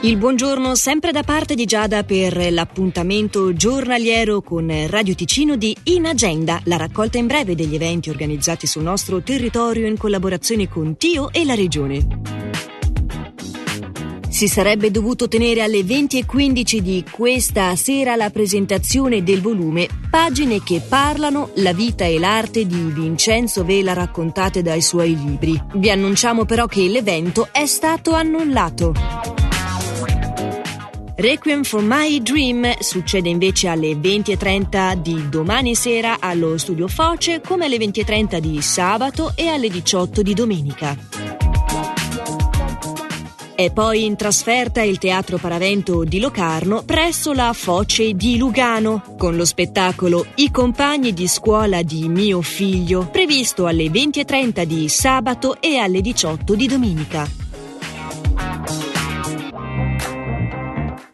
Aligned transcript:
Il 0.00 0.16
buongiorno 0.16 0.76
sempre 0.76 1.10
da 1.10 1.24
parte 1.24 1.56
di 1.56 1.64
Giada 1.64 2.04
per 2.04 2.52
l'appuntamento 2.52 3.52
giornaliero 3.52 4.40
con 4.42 4.72
Radio 4.86 5.16
Ticino 5.16 5.56
di 5.56 5.76
In 5.84 6.06
Agenda, 6.06 6.60
la 6.64 6.76
raccolta 6.76 7.18
in 7.18 7.26
breve 7.26 7.56
degli 7.56 7.74
eventi 7.74 8.08
organizzati 8.08 8.68
sul 8.68 8.84
nostro 8.84 9.20
territorio 9.22 9.88
in 9.88 9.96
collaborazione 9.96 10.68
con 10.68 10.96
Tio 10.96 11.32
e 11.32 11.44
la 11.44 11.54
Regione. 11.54 12.46
Si 14.28 14.46
sarebbe 14.46 14.92
dovuto 14.92 15.26
tenere 15.26 15.62
alle 15.62 15.80
20.15 15.80 16.78
di 16.78 17.04
questa 17.10 17.74
sera 17.74 18.14
la 18.14 18.30
presentazione 18.30 19.24
del 19.24 19.40
volume 19.40 19.88
Pagine 20.08 20.62
che 20.62 20.80
parlano, 20.88 21.50
la 21.56 21.72
vita 21.72 22.04
e 22.04 22.20
l'arte 22.20 22.66
di 22.66 22.92
Vincenzo 22.94 23.64
Vela 23.64 23.94
raccontate 23.94 24.62
dai 24.62 24.80
suoi 24.80 25.16
libri. 25.18 25.60
Vi 25.74 25.90
annunciamo 25.90 26.44
però 26.44 26.66
che 26.66 26.82
l'evento 26.82 27.48
è 27.50 27.66
stato 27.66 28.12
annullato. 28.12 29.37
Requiem 31.20 31.64
for 31.64 31.82
My 31.82 32.22
Dream 32.22 32.78
succede 32.78 33.28
invece 33.28 33.66
alle 33.66 33.94
20.30 33.94 34.94
di 34.94 35.28
domani 35.28 35.74
sera 35.74 36.18
allo 36.20 36.56
Studio 36.58 36.86
Foce 36.86 37.40
come 37.40 37.64
alle 37.64 37.76
20.30 37.76 38.38
di 38.38 38.62
sabato 38.62 39.32
e 39.34 39.48
alle 39.48 39.68
18 39.68 40.22
di 40.22 40.32
domenica. 40.32 40.96
È 43.52 43.72
poi 43.72 44.04
in 44.04 44.14
trasferta 44.14 44.80
il 44.82 44.98
Teatro 44.98 45.38
Paravento 45.38 46.04
di 46.04 46.20
Locarno 46.20 46.84
presso 46.84 47.32
la 47.32 47.52
Foce 47.52 48.14
di 48.14 48.38
Lugano, 48.38 49.16
con 49.18 49.34
lo 49.34 49.44
spettacolo 49.44 50.24
I 50.36 50.52
compagni 50.52 51.12
di 51.12 51.26
scuola 51.26 51.82
di 51.82 52.08
mio 52.08 52.42
figlio, 52.42 53.08
previsto 53.10 53.66
alle 53.66 53.86
20.30 53.86 54.62
di 54.62 54.88
sabato 54.88 55.60
e 55.60 55.78
alle 55.78 56.00
18 56.00 56.54
di 56.54 56.68
domenica. 56.68 57.37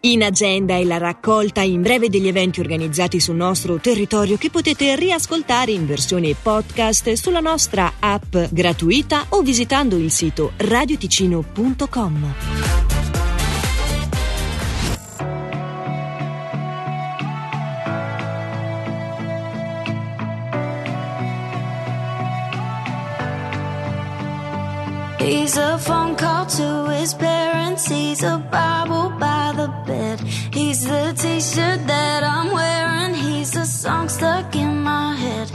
In 0.04 0.22
agenda 0.22 0.74
è 0.74 0.84
la 0.84 0.98
raccolta 0.98 1.62
in 1.62 1.80
breve 1.80 2.10
degli 2.10 2.28
eventi 2.28 2.60
organizzati 2.60 3.20
sul 3.20 3.36
nostro 3.36 3.76
territorio 3.76 4.36
che 4.36 4.50
potete 4.50 4.96
riascoltare 4.96 5.72
in 5.72 5.86
versione 5.86 6.34
podcast 6.34 7.12
sulla 7.12 7.40
nostra 7.40 7.94
app 8.00 8.36
gratuita 8.50 9.24
o 9.30 9.40
visitando 9.40 9.96
il 9.96 10.10
sito 10.10 10.52
radioticino.com. 10.56 12.83
He's 25.24 25.56
a 25.56 25.78
phone 25.78 26.16
call 26.16 26.44
to 26.44 26.90
his 26.90 27.14
parents. 27.14 27.86
He's 27.86 28.22
a 28.22 28.36
Bible 28.52 29.08
by 29.18 29.54
the 29.56 29.68
bed. 29.86 30.20
He's 30.52 30.84
the 30.84 31.14
t-shirt 31.16 31.86
that 31.86 32.22
I'm 32.22 32.52
wearing. 32.52 33.14
He's 33.14 33.56
a 33.56 33.64
song 33.64 34.10
stuck 34.10 34.54
in 34.54 34.82
my 34.82 35.16
head. 35.16 35.50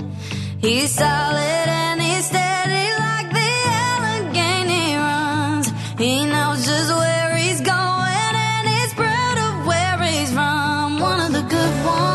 He's 0.60 0.90
solid 0.96 1.68
and 1.84 2.02
he's 2.02 2.26
steady 2.26 2.88
like 3.06 3.30
the 3.40 3.52
Allegheny 3.86 4.96
runs. 4.96 5.68
He 6.00 6.26
knows 6.26 6.66
just 6.66 6.90
where 7.02 7.36
he's 7.38 7.62
going 7.62 8.34
and 8.50 8.68
he's 8.68 8.94
proud 8.96 9.38
of 9.38 9.68
where 9.68 10.02
he's 10.02 10.32
from. 10.32 11.00
One 11.00 11.20
of 11.28 11.32
the 11.32 11.44
good 11.56 11.76
ones. 11.94 12.08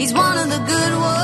He's 0.00 0.12
one 0.12 0.38
of 0.38 0.48
the 0.50 0.58
good 0.66 0.94
ones. 0.98 1.23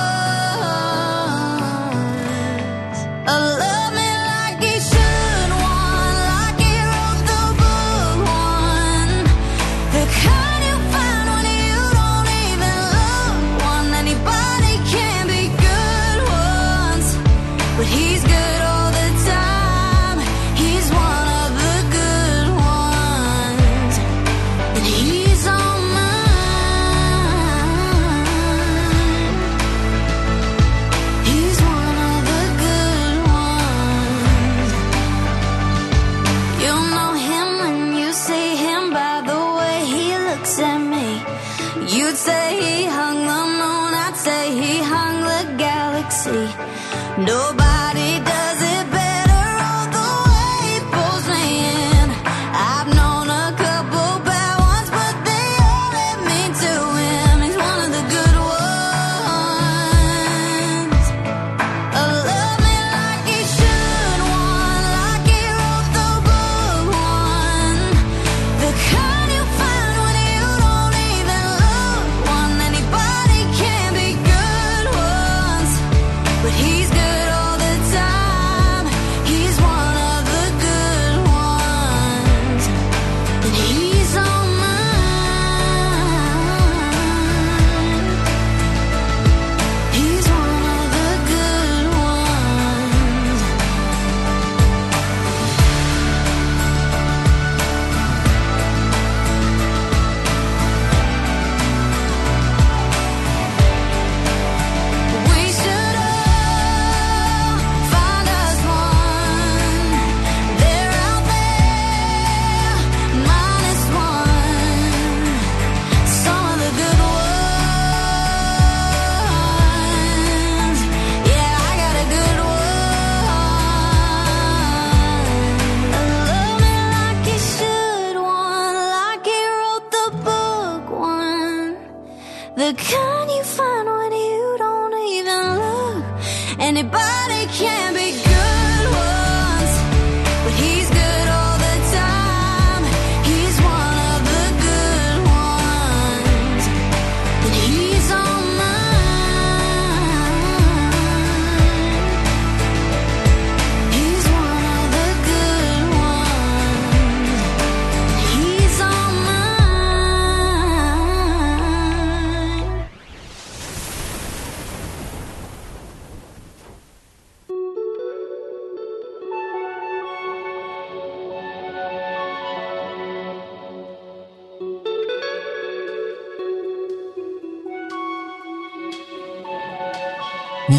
Nobody 47.20 48.18
does 48.24 48.39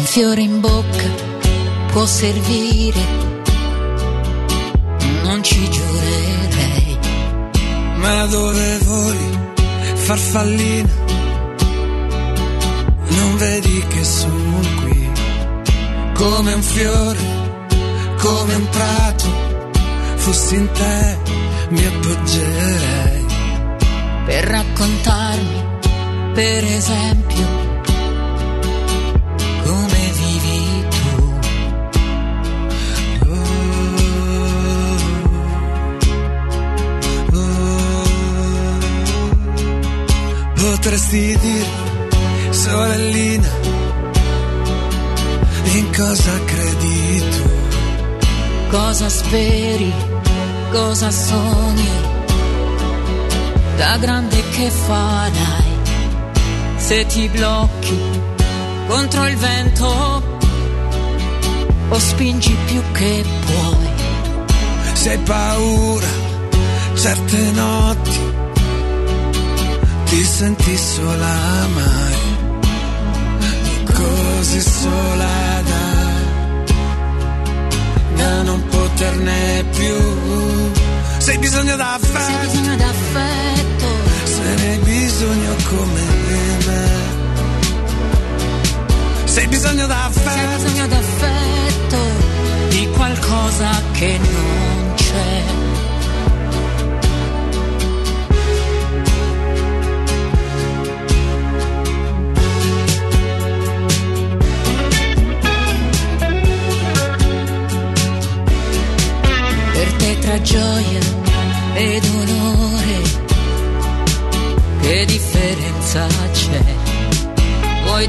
Un 0.02 0.08
fiore 0.08 0.40
in 0.42 0.58
bocca 0.58 1.08
può 1.92 2.04
servire 2.06 3.00
non 5.22 5.44
ci 5.44 5.70
giurerei. 5.70 6.98
Ma 7.98 8.26
dove 8.26 8.78
voli, 8.82 9.38
farfallina? 9.94 10.92
Non 13.10 13.36
vedi 13.36 13.84
che 13.86 14.02
sono 14.02 14.60
qui, 14.82 15.10
come 16.14 16.52
un 16.52 16.62
fiore, 16.62 17.20
come 18.18 18.54
un 18.56 18.68
prato, 18.70 19.24
fossi 20.16 20.56
in 20.56 20.68
te 20.72 21.18
mi 21.68 21.86
appoggerei. 21.86 23.26
Per 24.24 24.44
raccontarmi, 24.46 25.64
per 26.34 26.64
esempio, 26.64 27.71
potresti 41.12 41.36
dire, 41.38 42.52
sorellina, 42.52 43.48
in 45.74 45.94
cosa 45.94 46.44
credi 46.44 47.22
tu? 47.30 47.50
Cosa 48.70 49.08
speri, 49.10 49.92
cosa 50.70 51.10
sogni, 51.10 51.90
da 53.76 53.98
grande 53.98 54.42
che 54.54 54.70
farai, 54.70 55.72
se 56.76 57.06
ti 57.06 57.28
blocchi 57.28 58.00
contro 58.88 59.26
il 59.26 59.36
vento 59.36 60.22
o 61.88 61.98
spingi 61.98 62.56
più 62.66 62.82
che 62.92 63.24
puoi. 63.44 63.90
Se 64.94 65.10
hai 65.10 65.18
paura, 65.18 66.06
certe 66.94 67.50
notti 67.52 68.41
ti 70.12 70.24
senti 70.24 70.76
sola 70.76 71.66
mai, 71.74 72.16
così 73.94 74.60
sola 74.60 75.62
da, 75.70 75.86
da 78.16 78.42
non 78.42 78.62
poterne 78.68 79.64
più. 79.74 79.96
Se 81.16 81.30
hai 81.30 81.38
bisogno 81.38 81.76
d'affetto, 81.76 82.18
se 82.18 82.46
bisogno 82.46 82.76
d'affetto, 82.76 83.88
se 84.24 84.54
ne 84.58 84.70
hai 84.70 84.78
bisogno 84.80 85.52
come 85.70 86.02
me. 86.66 86.84
Se 89.24 89.40
hai 89.40 89.46
bisogno 89.46 89.86
d'affetto, 89.86 90.30
se 90.30 90.40
hai 90.40 90.56
bisogno 90.56 90.86
d'affetto, 90.88 91.98
di 92.68 92.88
qualcosa 92.90 93.70
che 93.92 94.18
non 94.18 94.41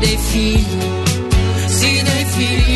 dei 0.04 0.18
figli? 0.18 0.78
Dei 1.80 2.73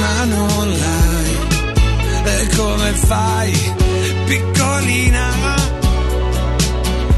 l'anima 0.00 0.24
non 0.24 0.68
l'hai. 0.68 1.38
E 2.24 2.48
come 2.56 2.92
fai, 2.92 3.74
piccolina, 4.26 5.28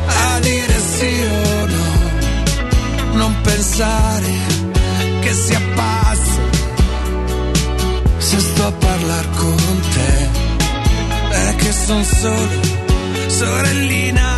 a 0.06 0.38
dire 0.40 0.80
sì 0.96 1.12
o 1.22 1.66
no? 1.66 1.90
Non 3.14 3.40
pensare 3.42 4.32
che 5.20 5.32
sia 5.32 5.60
pazzo 5.74 6.40
se 8.18 8.38
sto 8.40 8.66
a 8.66 8.72
parlare 8.72 9.28
con 9.36 9.80
te 9.94 10.30
è 11.30 11.54
che 11.56 11.72
son 11.72 12.04
solo 12.04 12.60
sorellina, 13.28 14.28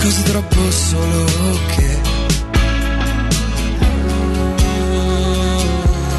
così 0.00 0.22
troppo 0.22 0.70
solo 0.70 1.24
che 1.76 2.07